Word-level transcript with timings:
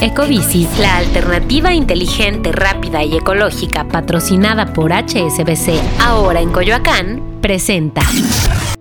Ecobici, 0.00 0.68
la 0.78 0.98
alternativa 0.98 1.72
inteligente, 1.72 2.52
rápida 2.52 3.02
y 3.02 3.16
ecológica 3.16 3.88
patrocinada 3.88 4.66
por 4.74 4.92
HSBC, 4.92 5.80
ahora 6.00 6.40
en 6.40 6.52
Coyoacán, 6.52 7.38
presenta. 7.40 8.02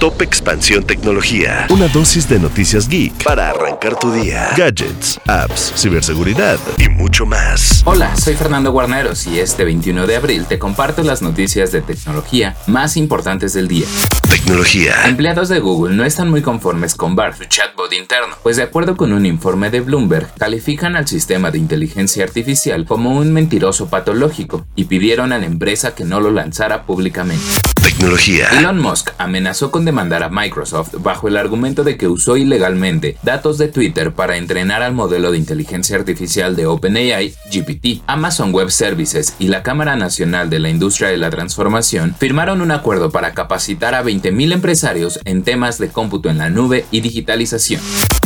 Top 0.00 0.22
Expansión 0.22 0.82
Tecnología. 0.84 1.66
Una 1.68 1.86
dosis 1.88 2.26
de 2.26 2.38
noticias 2.38 2.88
geek 2.88 3.22
para 3.22 3.50
arrancar 3.50 3.98
tu 3.98 4.10
día. 4.10 4.48
Gadgets, 4.56 5.20
apps, 5.26 5.74
ciberseguridad 5.76 6.58
y 6.78 6.88
mucho 6.88 7.26
más. 7.26 7.82
Hola, 7.84 8.16
soy 8.16 8.34
Fernando 8.34 8.72
Guarneros 8.72 9.26
y 9.26 9.38
este 9.40 9.62
21 9.62 10.06
de 10.06 10.16
abril 10.16 10.46
te 10.46 10.58
comparto 10.58 11.02
las 11.02 11.20
noticias 11.20 11.70
de 11.70 11.82
tecnología 11.82 12.56
más 12.66 12.96
importantes 12.96 13.52
del 13.52 13.68
día. 13.68 13.86
Tecnología. 14.30 14.94
Empleados 15.04 15.50
de 15.50 15.60
Google 15.60 15.94
no 15.94 16.04
están 16.06 16.30
muy 16.30 16.40
conformes 16.40 16.94
con 16.94 17.14
BART, 17.14 17.36
su 17.36 17.44
chatbot 17.44 17.92
interno, 17.92 18.36
pues 18.42 18.56
de 18.56 18.62
acuerdo 18.62 18.96
con 18.96 19.12
un 19.12 19.26
informe 19.26 19.68
de 19.68 19.80
Bloomberg, 19.80 20.32
califican 20.38 20.96
al 20.96 21.08
sistema 21.08 21.50
de 21.50 21.58
inteligencia 21.58 22.24
artificial 22.24 22.86
como 22.86 23.18
un 23.18 23.34
mentiroso 23.34 23.90
patológico 23.90 24.64
y 24.74 24.84
pidieron 24.84 25.34
a 25.34 25.38
la 25.38 25.44
empresa 25.44 25.94
que 25.94 26.04
no 26.04 26.20
lo 26.20 26.30
lanzara 26.30 26.84
públicamente. 26.86 27.44
Tecnología. 27.82 28.48
Elon 28.58 28.78
Musk 28.78 29.10
amenazó 29.18 29.70
con 29.70 29.84
demandar 29.84 30.22
a 30.22 30.28
Microsoft 30.28 30.94
bajo 30.98 31.28
el 31.28 31.36
argumento 31.36 31.82
de 31.82 31.96
que 31.96 32.08
usó 32.08 32.36
ilegalmente 32.36 33.16
datos 33.22 33.56
de 33.58 33.68
Twitter 33.68 34.12
para 34.12 34.36
entrenar 34.36 34.82
al 34.82 34.92
modelo 34.92 35.32
de 35.32 35.38
inteligencia 35.38 35.96
artificial 35.96 36.56
de 36.56 36.66
OpenAI, 36.66 37.34
GPT. 37.50 38.02
Amazon 38.06 38.52
Web 38.52 38.70
Services 38.70 39.34
y 39.38 39.48
la 39.48 39.62
Cámara 39.62 39.96
Nacional 39.96 40.50
de 40.50 40.58
la 40.58 40.68
Industria 40.68 41.08
de 41.08 41.16
la 41.16 41.30
Transformación 41.30 42.14
firmaron 42.18 42.60
un 42.60 42.70
acuerdo 42.70 43.10
para 43.10 43.32
capacitar 43.32 43.94
a 43.94 44.04
20.000 44.04 44.52
empresarios 44.52 45.18
en 45.24 45.42
temas 45.42 45.78
de 45.78 45.88
cómputo 45.88 46.28
en 46.28 46.38
la 46.38 46.50
nube 46.50 46.84
y 46.90 47.00
digitalización. 47.00 47.80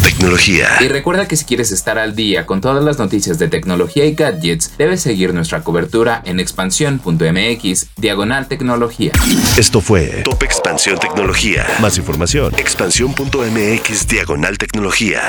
Tecnología. 0.04 0.68
Y 0.80 0.88
recuerda 0.88 1.26
que 1.26 1.34
si 1.34 1.46
quieres 1.46 1.72
estar 1.72 1.98
al 1.98 2.14
día 2.14 2.44
con 2.44 2.60
todas 2.60 2.84
las 2.84 2.98
noticias 2.98 3.38
de 3.38 3.48
tecnología 3.48 4.04
y 4.04 4.14
gadgets, 4.14 4.76
debes 4.76 5.00
seguir 5.00 5.32
nuestra 5.32 5.64
cobertura 5.64 6.20
en 6.26 6.40
expansión.mx, 6.40 7.86
diagonal 7.96 8.46
tecnología. 8.46 9.12
Esto 9.56 9.80
fue 9.80 10.22
Top 10.22 10.42
Expansión 10.42 10.98
Tecnología. 10.98 11.66
Más 11.80 11.96
información. 11.96 12.52
Expansión.mx 12.58 14.06
Diagonal 14.06 14.58
Tecnología. 14.58 15.22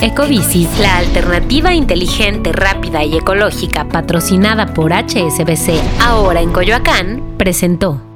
Ecobici, 0.00 0.68
la 0.78 0.98
alternativa 0.98 1.74
inteligente, 1.74 2.52
rápida 2.52 3.02
y 3.02 3.16
ecológica 3.16 3.88
patrocinada 3.88 4.72
por 4.72 4.92
HSBC, 4.92 5.80
ahora 6.00 6.42
en 6.42 6.52
Coyoacán, 6.52 7.34
presentó. 7.38 8.15